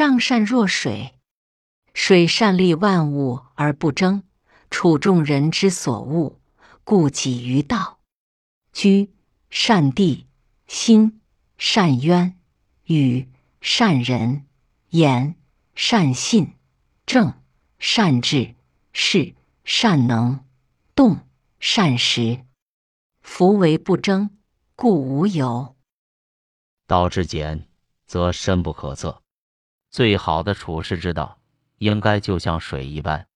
[0.00, 1.14] 上善若水，
[1.92, 4.22] 水善利万物而不争，
[4.70, 6.38] 处众人之所恶，
[6.84, 7.98] 故几于道。
[8.72, 9.10] 居
[9.50, 10.26] 善地，
[10.66, 11.20] 心
[11.58, 12.38] 善渊，
[12.84, 13.28] 与
[13.60, 14.46] 善人，
[14.90, 15.36] 言
[15.76, 16.54] 善信，
[17.06, 17.32] 正
[17.78, 18.56] 善治，
[18.92, 20.44] 事善能，
[20.96, 21.28] 动
[21.60, 22.44] 善时。
[23.20, 24.30] 夫为不争，
[24.74, 25.76] 故无有。
[26.88, 27.68] 道之简，
[28.04, 29.22] 则深不可测。
[29.90, 31.38] 最好的处世之道，
[31.78, 33.28] 应该就像水一般，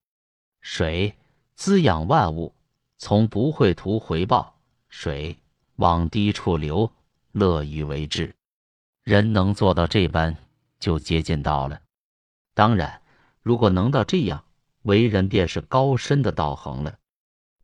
[0.59, 1.15] 水
[1.55, 2.53] 滋养万物，
[2.97, 4.59] 从不会图回报，
[4.89, 5.39] 水
[5.77, 6.91] 往低处流，
[7.31, 8.35] 乐于为之。
[9.03, 10.35] 人能做到这般，
[10.85, 11.81] 就接近道了。
[12.53, 13.01] 当然，
[13.41, 14.45] 如果能到这样，
[14.83, 16.99] 为人便是高深的道行了。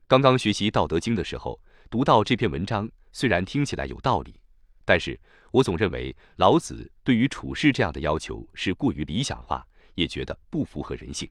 [0.08, 4.40] 刚刚学习《道德经》的时候，读到这篇文章，虽然听起来有道理，
[4.84, 5.20] 但是。
[5.52, 11.30] 我总认为老子对于处事这样的要求是过于理想化，也觉得不符合人性。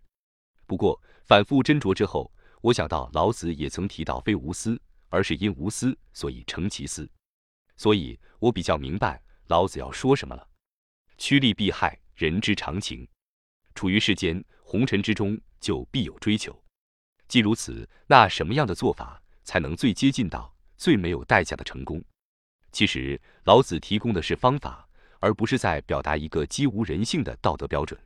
[0.66, 7.10] 不过反复斟酌之后，我想到老子也曾提到“非无私，而是因无私，所以成其私”，
[7.78, 10.46] 所以我比较明白老子要说什么了。
[11.20, 13.06] 趋利避害，人之常情。
[13.74, 16.58] 处于世间红尘之中，就必有追求。
[17.28, 22.02] 既如此，那什么样的做法才能最接近到最没有代价的成功？
[22.72, 28.00] 其实，老子提供的是方法，而不是在表达一个几无人性的道德标准。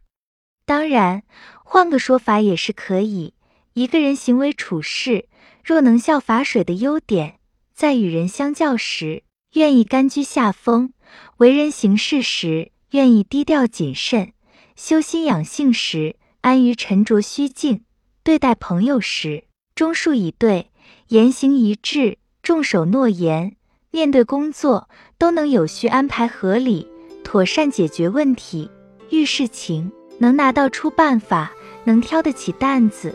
[0.67, 1.23] 当然，
[1.65, 3.35] 换个说法也是可以。
[3.75, 5.29] 一个人行为处事，
[5.63, 7.39] 若能效法水的优点，
[7.73, 10.89] 在与人相较时，愿意甘居下风；
[11.37, 14.29] 为人行事时，愿意低调谨慎；
[14.77, 17.81] 修心养性时，安于沉着虚静；
[18.23, 20.71] 对待朋友时，忠恕以对，
[21.09, 23.57] 言行一致，重守诺言。
[23.91, 24.89] 面对工作
[25.19, 26.87] 都能有序安排、合理
[27.25, 28.71] 妥善解决问题，
[29.11, 31.51] 遇事情能拿到出办法，
[31.83, 33.13] 能挑得起担子，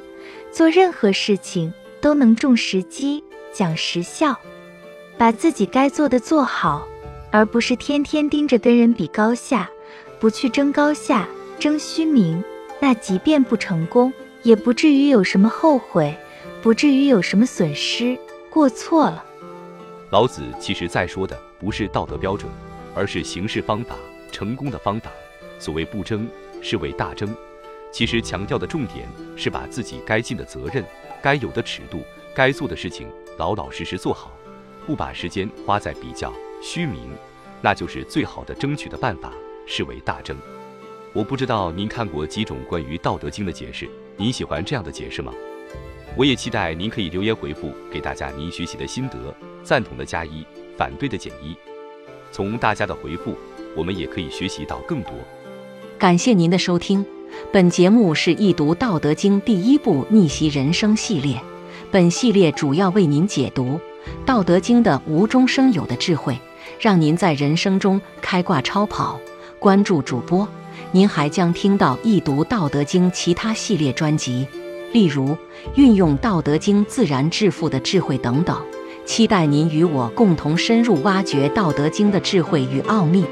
[0.51, 3.23] 做任何事情都能重时机、
[3.53, 4.37] 讲实效，
[5.17, 6.85] 把自己该做的做好，
[7.31, 9.69] 而不是天天盯着跟人比高下，
[10.19, 11.27] 不去争高下、
[11.59, 12.43] 争虚名，
[12.79, 14.11] 那即便不成功，
[14.43, 16.17] 也不至于有什么后悔，
[16.61, 18.17] 不至于有什么损失、
[18.49, 19.23] 过错了。
[20.09, 22.51] 老子其实在说的不是道德标准，
[22.95, 23.95] 而是行事方法、
[24.31, 25.11] 成功的方法。
[25.59, 26.27] 所谓不争，
[26.61, 27.29] 是为大争。
[27.91, 30.83] 其实强调的重点是把自己该尽的责任、
[31.21, 32.01] 该有的尺度、
[32.33, 33.07] 该做的事情
[33.37, 34.31] 老老实实做好，
[34.87, 37.09] 不把时间花在比较、虚名，
[37.61, 39.31] 那就是最好的争取的办法，
[39.65, 40.37] 是为大争。
[41.13, 45.33] 我不知道您看过几种关于《道德经》的解释，您喜欢这样的解释吗？
[46.15, 49.33] 我也期待您可以留言回复，给大家您学习的心得，
[49.63, 50.45] 赞同的加一，
[50.77, 51.55] 反对的减一。
[52.31, 53.35] 从大家的回复，
[53.75, 55.11] 我们也可以学习到更多。
[55.97, 57.05] 感谢您的收听，
[57.51, 61.41] 本节目是易读《道德经》第一部逆袭人生系列。
[61.91, 63.63] 本系列主要为您解读
[64.25, 66.39] 《道德经》的无中生有的智慧，
[66.79, 69.19] 让您在人生中开挂超跑。
[69.59, 70.47] 关注主播，
[70.91, 74.47] 您还将听到易读《道德经》其他系列专辑。
[74.93, 75.37] 例如，
[75.75, 78.57] 运用《道德经》自然致富的智慧等等，
[79.05, 83.25] 期待您与我共同深入挖掘《道德经》的智慧与奥秘。